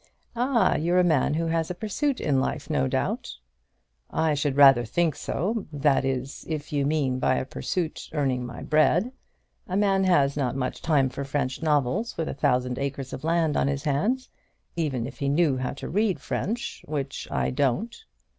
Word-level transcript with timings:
"Ah, 0.35 0.77
you're 0.77 0.97
a 0.97 1.03
man 1.03 1.35
who 1.35 1.45
has 1.45 1.69
a 1.69 1.75
pursuit 1.75 2.19
in 2.19 2.39
life, 2.41 2.71
no 2.71 2.87
doubt." 2.87 3.35
"I 4.09 4.33
should 4.33 4.55
rather 4.57 4.83
think 4.83 5.15
so, 5.15 5.67
that 5.71 6.03
is, 6.03 6.43
if 6.49 6.73
you 6.73 6.87
mean, 6.87 7.19
by 7.19 7.35
a 7.35 7.45
pursuit, 7.45 8.09
earning 8.11 8.43
my 8.43 8.63
bread. 8.63 9.11
A 9.67 9.77
man 9.77 10.05
has 10.05 10.35
not 10.35 10.55
much 10.55 10.81
time 10.81 11.09
for 11.09 11.23
French 11.23 11.61
novels 11.61 12.17
with 12.17 12.27
a 12.27 12.33
thousand 12.33 12.79
acres 12.79 13.13
of 13.13 13.23
land 13.23 13.55
on 13.55 13.67
his 13.67 13.83
hands; 13.83 14.29
even 14.75 15.05
if 15.05 15.19
he 15.19 15.29
knew 15.29 15.57
how 15.57 15.73
to 15.73 15.87
read 15.87 16.19
French, 16.19 16.81
which 16.87 17.27
I 17.29 17.51
don't." 17.51 17.95